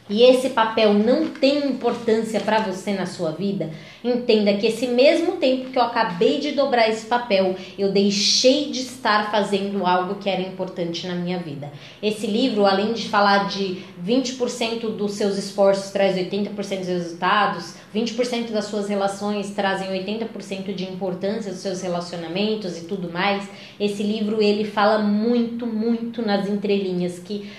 [0.09, 3.71] e esse papel não tem importância para você na sua vida,
[4.05, 8.81] entenda que esse mesmo tempo que eu acabei de dobrar esse papel, eu deixei de
[8.81, 11.73] estar fazendo algo que era importante na minha vida.
[12.01, 18.51] Esse livro, além de falar de 20% dos seus esforços traz 80% dos resultados, 20%
[18.51, 23.49] das suas relações trazem 80% de importância dos seus relacionamentos e tudo mais,
[23.81, 27.51] esse livro ele fala muito, muito nas entrelinhas que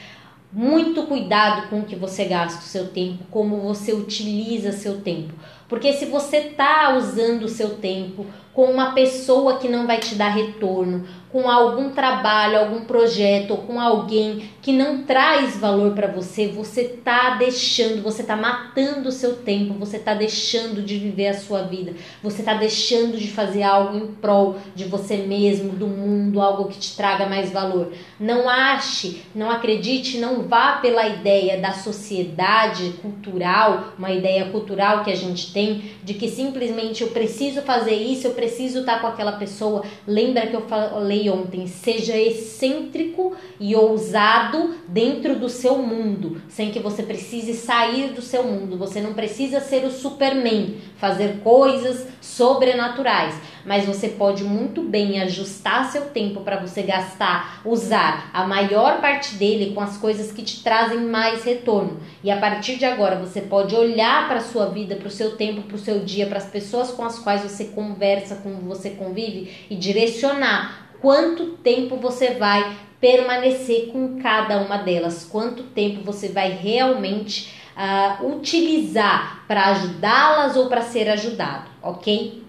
[0.51, 5.33] muito cuidado com o que você gasta o seu tempo, como você utiliza seu tempo.
[5.67, 10.15] Porque se você está usando o seu tempo com uma pessoa que não vai te
[10.15, 16.07] dar retorno, com algum trabalho, algum projeto ou com alguém que não traz valor para
[16.07, 21.29] você, você tá deixando, você tá matando o seu tempo, você tá deixando de viver
[21.29, 25.87] a sua vida, você tá deixando de fazer algo em prol de você mesmo, do
[25.87, 27.93] mundo, algo que te traga mais valor.
[28.19, 35.11] Não ache, não acredite, não vá pela ideia da sociedade cultural, uma ideia cultural que
[35.11, 39.31] a gente tem de que simplesmente eu preciso fazer isso, eu preciso estar com aquela
[39.31, 39.85] pessoa.
[40.05, 44.56] Lembra que eu falei ontem, seja excêntrico e ousado
[44.87, 48.77] dentro do seu mundo, sem que você precise sair do seu mundo.
[48.77, 55.91] Você não precisa ser o Superman, fazer coisas sobrenaturais, mas você pode muito bem ajustar
[55.91, 60.63] seu tempo para você gastar, usar a maior parte dele com as coisas que te
[60.63, 61.99] trazem mais retorno.
[62.23, 65.35] E a partir de agora você pode olhar para a sua vida, para o seu
[65.35, 68.91] tempo, para o seu dia, para as pessoas com as quais você conversa, com você
[68.91, 76.29] convive e direcionar quanto tempo você vai permanecer com cada uma delas, quanto tempo você
[76.29, 82.43] vai realmente uh, utilizar para ajudá-las ou para ser ajudado, ok?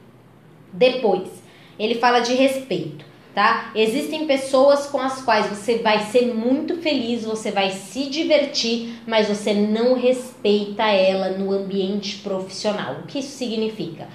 [0.72, 1.28] Depois,
[1.78, 3.70] ele fala de respeito, tá?
[3.74, 9.28] Existem pessoas com as quais você vai ser muito feliz, você vai se divertir, mas
[9.28, 13.00] você não respeita ela no ambiente profissional.
[13.00, 14.08] O que isso significa?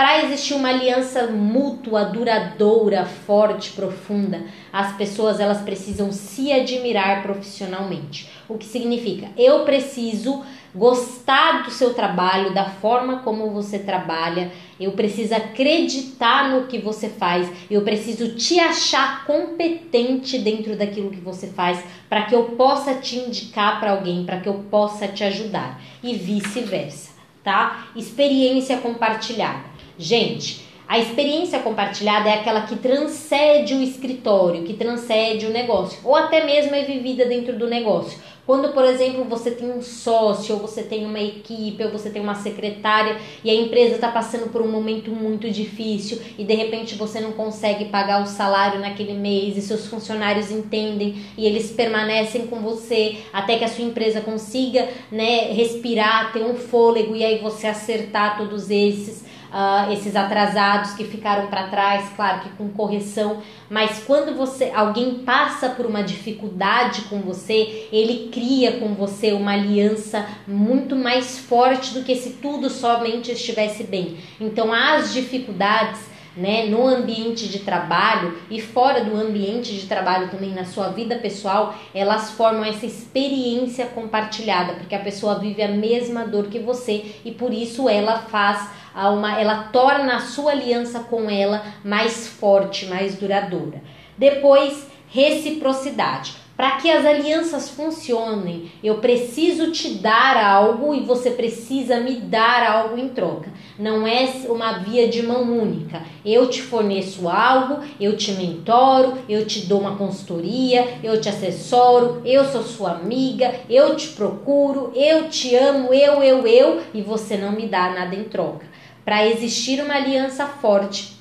[0.00, 8.26] Para existir uma aliança mútua, duradoura, forte, profunda, as pessoas elas precisam se admirar profissionalmente.
[8.48, 9.28] O que significa?
[9.36, 10.42] Eu preciso
[10.74, 17.10] gostar do seu trabalho, da forma como você trabalha, eu preciso acreditar no que você
[17.10, 22.94] faz, eu preciso te achar competente dentro daquilo que você faz, para que eu possa
[22.94, 27.10] te indicar para alguém, para que eu possa te ajudar e vice-versa,
[27.44, 27.88] tá?
[27.94, 29.69] Experiência compartilhada.
[30.00, 36.16] Gente, A experiência compartilhada é aquela que transcende o escritório, que transcende o negócio, ou
[36.16, 38.18] até mesmo é vivida dentro do negócio.
[38.44, 42.20] Quando, por exemplo, você tem um sócio, ou você tem uma equipe, ou você tem
[42.20, 46.96] uma secretária e a empresa está passando por um momento muito difícil e de repente
[46.96, 52.48] você não consegue pagar o salário naquele mês e seus funcionários entendem e eles permanecem
[52.48, 57.38] com você até que a sua empresa consiga né, respirar, ter um fôlego e aí
[57.38, 63.42] você acertar todos esses uh, esses atrasados que ficaram para trás, claro que com correção,
[63.68, 69.52] mas quando você alguém passa por uma dificuldade com você, ele cria com você uma
[69.52, 74.18] aliança muito mais forte do que se tudo somente estivesse bem.
[74.40, 80.50] Então as dificuldades né, no ambiente de trabalho e fora do ambiente de trabalho também
[80.50, 86.26] na sua vida pessoal, elas formam essa experiência compartilhada, porque a pessoa vive a mesma
[86.26, 91.30] dor que você e por isso ela faz uma, ela torna a sua aliança com
[91.30, 93.82] ela mais forte, mais duradoura.
[94.16, 96.34] Depois, reciprocidade.
[96.60, 102.70] Para que as alianças funcionem, eu preciso te dar algo e você precisa me dar
[102.70, 103.50] algo em troca.
[103.78, 106.02] Não é uma via de mão única.
[106.22, 112.20] Eu te forneço algo, eu te mentoro, eu te dou uma consultoria, eu te assessoro,
[112.26, 117.38] eu sou sua amiga, eu te procuro, eu te amo, eu, eu, eu, e você
[117.38, 118.66] não me dá nada em troca.
[119.02, 121.19] Para existir uma aliança forte,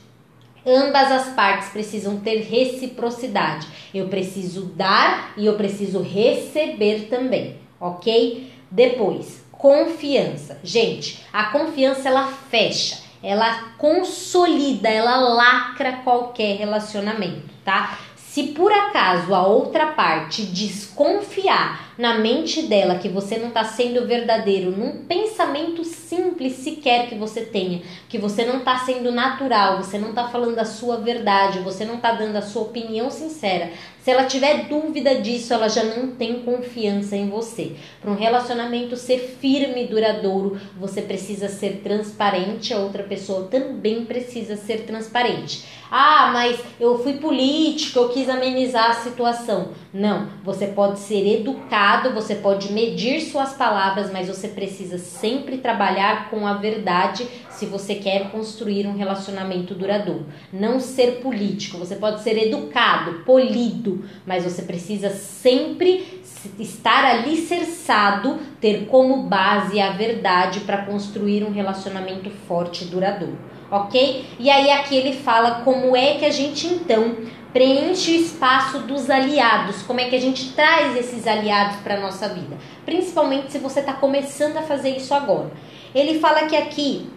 [0.66, 3.68] Ambas as partes precisam ter reciprocidade.
[3.94, 8.52] Eu preciso dar e eu preciso receber também, ok?
[8.70, 10.60] Depois, confiança.
[10.64, 17.98] Gente, a confiança ela fecha, ela consolida, ela lacra qualquer relacionamento, tá?
[18.16, 24.08] Se por acaso a outra parte desconfiar na mente dela que você não está sendo
[24.08, 29.98] verdadeiro, num pensamento simples sequer que você tenha, que você não está sendo natural, você
[29.98, 34.12] não está falando a sua verdade, você não está dando a sua opinião sincera, se
[34.12, 37.74] ela tiver dúvida disso, ela já não tem confiança em você.
[38.02, 44.06] Para um relacionamento ser firme e duradouro, você precisa ser transparente, a outra pessoa também
[44.06, 45.66] precisa ser transparente.
[45.92, 49.70] Ah, mas eu fui político, eu quis amenizar a situação.
[49.94, 56.30] Não, você pode ser educado, você pode medir suas palavras, mas você precisa sempre trabalhar
[56.30, 60.26] com a verdade se você quer construir um relacionamento duradouro.
[60.52, 66.22] Não ser político, você pode ser educado, polido, mas você precisa sempre
[66.58, 73.38] estar alicerçado, ter como base a verdade para construir um relacionamento forte e duradouro,
[73.70, 74.26] ok?
[74.40, 77.18] E aí aqui ele fala como é que a gente então
[77.52, 82.30] preenche o espaço dos aliados, como é que a gente traz esses aliados para nossa
[82.30, 85.52] vida, principalmente se você está começando a fazer isso agora.
[85.94, 87.10] Ele fala que aqui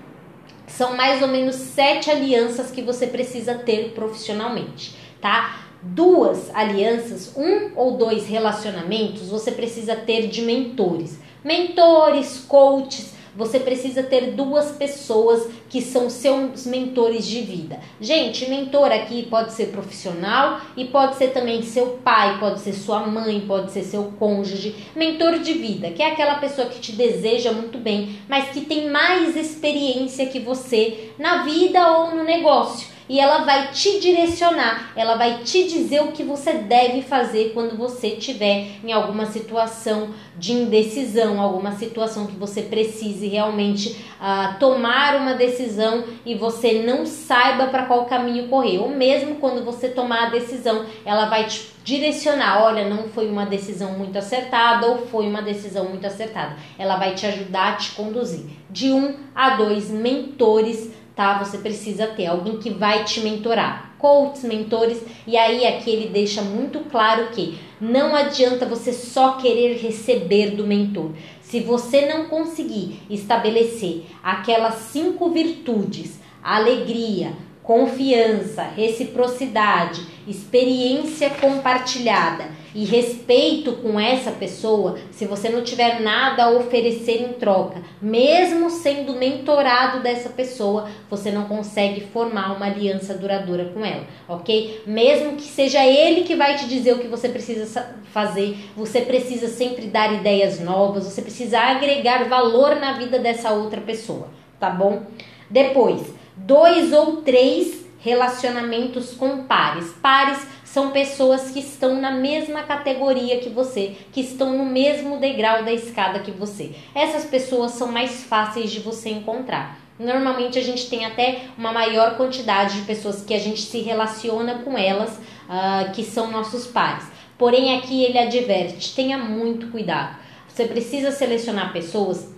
[0.67, 5.61] são mais ou menos sete alianças que você precisa ter profissionalmente, tá?
[5.83, 11.19] Duas alianças, um ou dois relacionamentos, você precisa ter de mentores.
[11.45, 17.81] Mentores, coaches, você precisa ter duas pessoas que são seus mentores de vida.
[18.01, 23.01] Gente, mentor aqui pode ser profissional e pode ser também seu pai, pode ser sua
[23.07, 24.75] mãe, pode ser seu cônjuge.
[24.95, 28.91] Mentor de vida, que é aquela pessoa que te deseja muito bem, mas que tem
[28.91, 35.17] mais experiência que você na vida ou no negócio e ela vai te direcionar, ela
[35.17, 40.53] vai te dizer o que você deve fazer quando você estiver em alguma situação de
[40.53, 47.67] indecisão, alguma situação que você precise realmente uh, tomar uma decisão e você não saiba
[47.67, 52.63] para qual caminho correr, ou mesmo quando você tomar a decisão, ela vai te direcionar,
[52.63, 56.57] olha, não foi uma decisão muito acertada ou foi uma decisão muito acertada.
[56.79, 58.47] Ela vai te ajudar a te conduzir.
[58.71, 61.39] De um a dois mentores tá?
[61.43, 63.95] Você precisa ter alguém que vai te mentorar.
[63.99, 69.77] Coaches, mentores, e aí aqui ele deixa muito claro que não adianta você só querer
[69.77, 71.13] receber do mentor.
[71.41, 83.73] Se você não conseguir estabelecer aquelas cinco virtudes, alegria, confiança, reciprocidade, experiência compartilhada e respeito
[83.75, 90.03] com essa pessoa, se você não tiver nada a oferecer em troca, mesmo sendo mentorado
[90.03, 94.83] dessa pessoa, você não consegue formar uma aliança duradoura com ela, ok?
[94.87, 99.49] Mesmo que seja ele que vai te dizer o que você precisa fazer, você precisa
[99.49, 105.03] sempre dar ideias novas, você precisa agregar valor na vida dessa outra pessoa, tá bom?
[105.51, 106.03] Depois,
[106.37, 109.93] dois ou três relacionamentos com pares.
[110.03, 115.63] Pares são pessoas que estão na mesma categoria que você, que estão no mesmo degrau
[115.63, 116.71] da escada que você.
[116.95, 119.79] Essas pessoas são mais fáceis de você encontrar.
[119.99, 124.61] Normalmente a gente tem até uma maior quantidade de pessoas que a gente se relaciona
[124.65, 127.05] com elas, uh, que são nossos pares.
[127.37, 130.17] Porém, aqui ele adverte: tenha muito cuidado.
[130.49, 132.33] Você precisa selecionar pessoas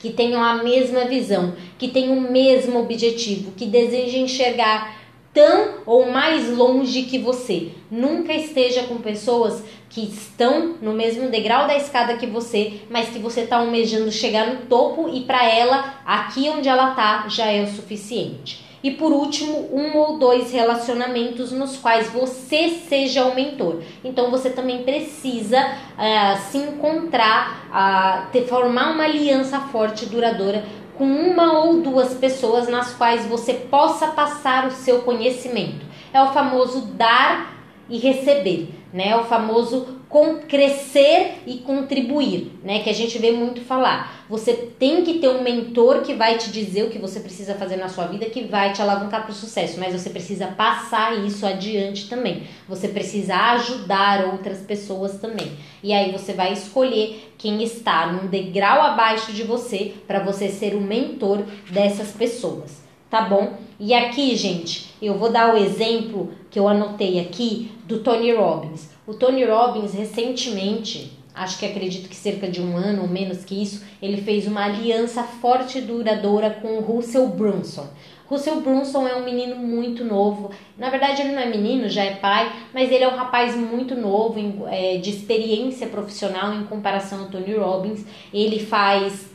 [0.00, 5.01] que tenham a mesma visão, que tenham o mesmo objetivo, que desejem enxergar
[5.32, 7.70] tão ou mais longe que você.
[7.90, 13.18] Nunca esteja com pessoas que estão no mesmo degrau da escada que você, mas que
[13.18, 17.62] você está almejando chegar no topo e para ela, aqui onde ela tá, já é
[17.62, 18.72] o suficiente.
[18.82, 23.80] E por último, um ou dois relacionamentos nos quais você seja o mentor.
[24.02, 30.64] Então você também precisa uh, se encontrar, uh, ter, formar uma aliança forte e duradoura
[31.02, 35.84] com uma ou duas pessoas nas quais você possa passar o seu conhecimento.
[36.14, 37.56] É o famoso dar
[37.88, 39.16] e receber, né?
[39.16, 42.80] O famoso com crescer e contribuir, né?
[42.82, 44.26] Que a gente vê muito falar.
[44.28, 47.76] Você tem que ter um mentor que vai te dizer o que você precisa fazer
[47.76, 51.46] na sua vida, que vai te alavancar para o sucesso, mas você precisa passar isso
[51.46, 52.42] adiante também.
[52.68, 55.52] Você precisa ajudar outras pessoas também.
[55.82, 60.74] E aí você vai escolher quem está num degrau abaixo de você para você ser
[60.74, 62.81] o mentor dessas pessoas,
[63.12, 63.58] tá bom?
[63.78, 68.88] E aqui, gente, eu vou dar o exemplo que eu anotei aqui do Tony Robbins.
[69.06, 73.62] O Tony Robbins recentemente, acho que acredito que cerca de um ano ou menos que
[73.62, 77.86] isso, ele fez uma aliança forte e duradoura com o Russell Brunson.
[78.30, 80.50] Russell Brunson é um menino muito novo.
[80.78, 83.94] Na verdade, ele não é menino, já é pai, mas ele é um rapaz muito
[83.94, 88.06] novo, é, de experiência profissional em comparação ao Tony Robbins.
[88.32, 89.31] Ele faz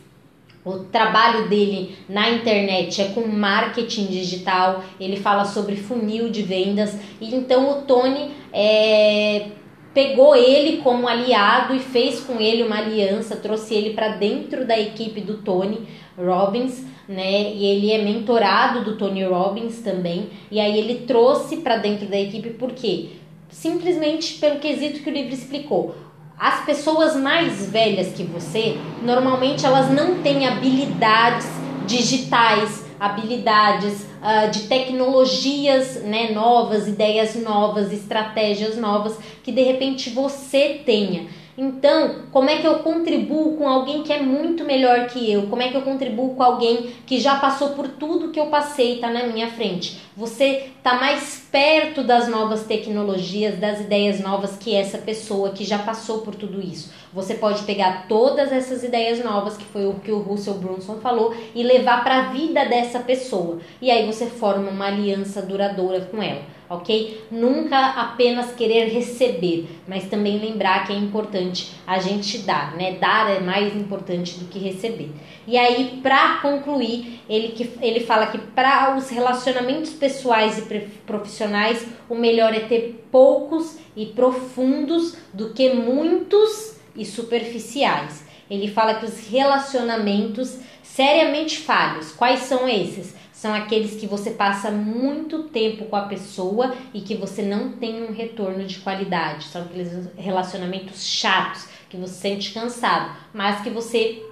[0.68, 6.98] o trabalho dele na internet é com marketing digital, ele fala sobre funil de vendas,
[7.22, 9.48] e então o Tony é,
[9.94, 14.78] pegou ele como aliado e fez com ele uma aliança, trouxe ele para dentro da
[14.78, 15.88] equipe do Tony
[16.18, 17.54] Robbins, né?
[17.54, 22.20] E ele é mentorado do Tony Robbins também, e aí ele trouxe para dentro da
[22.20, 23.12] equipe por quê?
[23.50, 25.96] Simplesmente pelo quesito que o livro explicou
[26.40, 31.48] as pessoas mais velhas que você, normalmente elas não têm habilidades
[31.88, 40.82] digitais, habilidades uh, de tecnologias né, novas, ideias novas, estratégias novas que de repente você
[40.86, 41.28] tenha.
[41.58, 45.48] Então, como é que eu contribuo com alguém que é muito melhor que eu?
[45.48, 48.92] Como é que eu contribuo com alguém que já passou por tudo que eu passei
[48.92, 50.00] e está na minha frente?
[50.16, 55.80] Você está mais perto das novas tecnologias, das ideias novas que essa pessoa que já
[55.80, 56.92] passou por tudo isso.
[57.12, 61.36] Você pode pegar todas essas ideias novas, que foi o que o Russell Brunson falou,
[61.56, 63.58] e levar para a vida dessa pessoa.
[63.82, 67.26] E aí você forma uma aliança duradoura com ela ok?
[67.32, 72.94] Nunca apenas querer receber, mas também lembrar que é importante a gente dar, né?
[72.94, 75.12] Dar é mais importante do que receber.
[75.48, 80.64] E aí, para concluir, ele, que, ele fala que para os relacionamentos pessoais e
[81.06, 88.26] profissionais, o melhor é ter poucos e profundos do que muitos e superficiais.
[88.50, 93.14] Ele fala que os relacionamentos seriamente falhos, quais são esses?
[93.38, 98.04] São aqueles que você passa muito tempo com a pessoa e que você não tem
[98.04, 99.46] um retorno de qualidade.
[99.46, 104.26] São aqueles relacionamentos chatos que você sente cansado, mas que você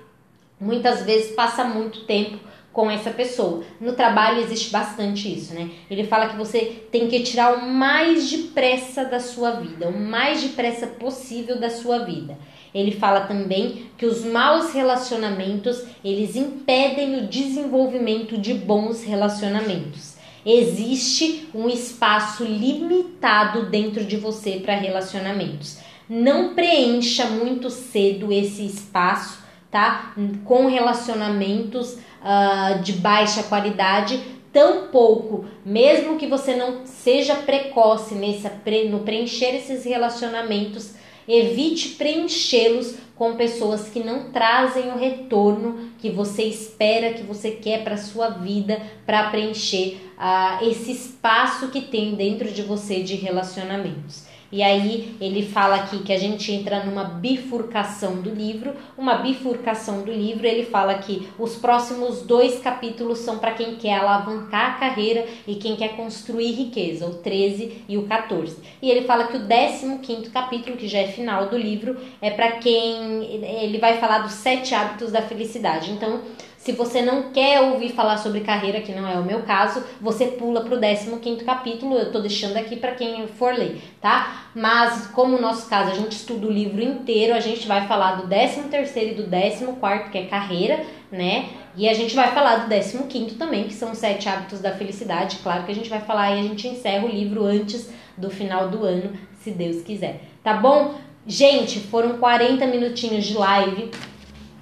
[0.60, 2.40] muitas vezes passa muito tempo
[2.74, 3.64] com essa pessoa.
[3.80, 5.70] No trabalho existe bastante isso, né?
[5.88, 10.42] Ele fala que você tem que tirar o mais depressa da sua vida, o mais
[10.42, 12.36] depressa possível da sua vida.
[12.76, 20.16] Ele fala também que os maus relacionamentos, eles impedem o desenvolvimento de bons relacionamentos.
[20.46, 25.78] Existe um espaço limitado dentro de você para relacionamentos.
[26.10, 29.40] Não preencha muito cedo esse espaço,
[29.72, 30.14] tá?
[30.44, 34.20] Com relacionamentos uh, de baixa qualidade,
[34.52, 38.50] tampouco, mesmo que você não seja precoce nesse,
[38.90, 40.94] no preencher esses relacionamentos,
[41.28, 47.84] Evite preenchê-los com pessoas que não trazem o retorno que você espera, que você quer
[47.84, 54.25] para sua vida, para preencher uh, esse espaço que tem dentro de você de relacionamentos.
[54.52, 58.74] E aí ele fala aqui que a gente entra numa bifurcação do livro.
[58.98, 64.00] Uma bifurcação do livro, ele fala que os próximos dois capítulos são para quem quer
[64.00, 68.58] alavancar a carreira e quem quer construir riqueza, o 13 e o 14.
[68.82, 72.54] E ele fala que o 15 capítulo, que já é final do livro, é para
[72.54, 75.92] quem ele vai falar dos sete hábitos da felicidade.
[75.92, 76.22] Então,
[76.66, 80.26] se você não quer ouvir falar sobre carreira, que não é o meu caso, você
[80.26, 81.96] pula para o 15 capítulo.
[81.96, 84.48] Eu estou deixando aqui para quem for ler, tá?
[84.56, 88.16] Mas, como no nosso caso a gente estuda o livro inteiro, a gente vai falar
[88.16, 91.50] do 13 e do 14, que é carreira, né?
[91.78, 95.38] E a gente vai falar do 15 também, que são os sete hábitos da felicidade.
[95.44, 98.70] Claro que a gente vai falar e a gente encerra o livro antes do final
[98.70, 100.20] do ano, se Deus quiser.
[100.44, 100.96] Tá bom?
[101.28, 103.92] Gente, foram 40 minutinhos de live.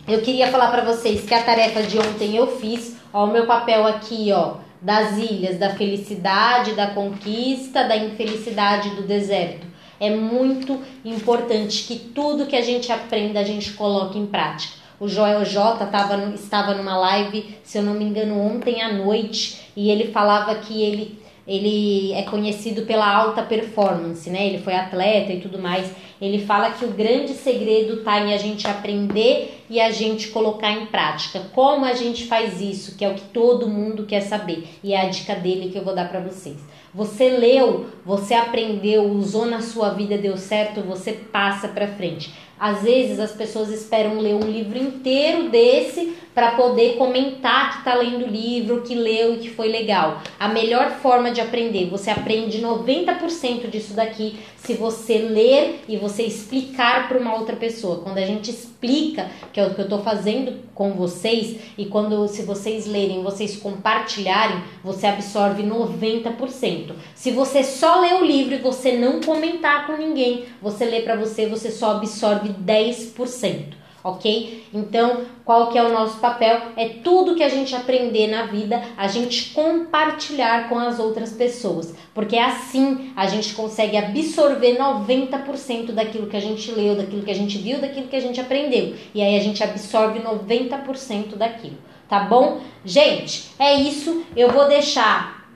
[0.06, 3.46] Eu queria falar para vocês que a tarefa de ontem eu fiz, ó, o meu
[3.46, 9.66] papel aqui, ó, das ilhas, da felicidade, da conquista, da infelicidade do deserto.
[10.02, 14.74] É muito importante que tudo que a gente aprenda a gente coloque em prática.
[15.00, 19.72] O Joel J tava, estava numa live, se eu não me engano, ontem à noite,
[19.74, 24.48] e ele falava que ele ele é conhecido pela alta performance, né?
[24.48, 25.92] Ele foi atleta e tudo mais.
[26.22, 30.72] Ele fala que o grande segredo está em a gente aprender e a gente colocar
[30.72, 31.42] em prática.
[31.54, 34.68] Como a gente faz isso, que é o que todo mundo quer saber.
[34.82, 36.58] E é a dica dele que eu vou dar para vocês.
[36.94, 42.32] Você leu, você aprendeu, usou na sua vida, deu certo, você passa para frente.
[42.58, 47.94] Às vezes as pessoas esperam ler um livro inteiro desse para poder comentar que está
[47.94, 50.22] lendo o livro, que leu e que foi legal.
[50.40, 56.24] A melhor forma de aprender, você aprende 90% disso daqui se você ler e você
[56.24, 57.98] explicar para uma outra pessoa.
[57.98, 62.28] Quando a gente explica, que é o que eu estou fazendo com vocês, e quando
[62.28, 66.94] se vocês lerem, vocês compartilharem, você absorve 90%.
[67.14, 71.16] Se você só lê o livro e você não comentar com ninguém, você lê para
[71.16, 74.66] você, você só absorve 10% ok?
[74.74, 76.60] Então, qual que é o nosso papel?
[76.76, 81.96] É tudo que a gente aprender na vida, a gente compartilhar com as outras pessoas,
[82.14, 87.36] porque assim a gente consegue absorver 90% daquilo que a gente leu, daquilo que a
[87.36, 88.96] gente viu, daquilo que a gente aprendeu.
[89.14, 91.78] E aí a gente absorve 90% daquilo,
[92.10, 92.60] tá bom?
[92.84, 94.26] Gente, é isso.
[94.36, 95.48] Eu vou deixar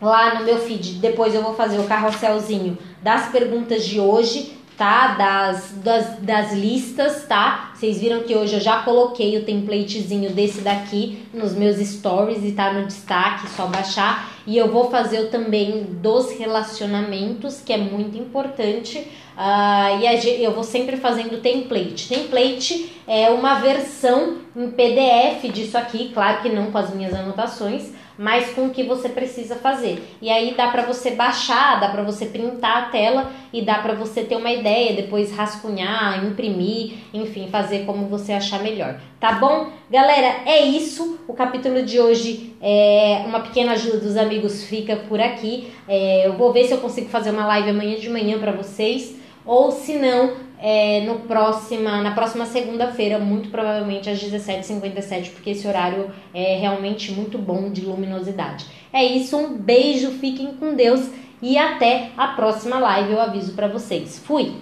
[0.00, 5.16] lá no meu feed, depois eu vou fazer o carrosselzinho das perguntas de hoje tá?
[5.18, 7.72] Das, das, das listas, tá?
[7.74, 12.52] Vocês viram que hoje eu já coloquei o templatezinho desse daqui nos meus stories e
[12.52, 14.32] tá no destaque, só baixar.
[14.46, 18.98] E eu vou fazer também dos relacionamentos, que é muito importante.
[19.36, 22.08] Uh, e eu vou sempre fazendo template.
[22.08, 27.92] Template é uma versão em PDF disso aqui, claro que não com as minhas anotações,
[28.18, 30.02] mas com o que você precisa fazer.
[30.20, 33.94] E aí dá para você baixar, dá para você printar a tela e dá para
[33.94, 39.00] você ter uma ideia, depois rascunhar, imprimir, enfim, fazer como você achar melhor.
[39.20, 39.70] Tá bom?
[39.88, 41.20] Galera, é isso.
[41.28, 45.72] O capítulo de hoje é uma pequena ajuda dos amigos fica por aqui.
[45.86, 49.16] É, eu vou ver se eu consigo fazer uma live amanhã de manhã para vocês
[49.48, 55.66] ou se não, é, no próxima, na próxima segunda-feira, muito provavelmente às 17h57, porque esse
[55.66, 58.66] horário é realmente muito bom de luminosidade.
[58.92, 61.08] É isso, um beijo, fiquem com Deus
[61.40, 64.18] e até a próxima live, eu aviso para vocês.
[64.18, 64.52] Fui!